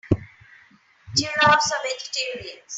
[1.15, 2.65] Giraffes are vegetarians.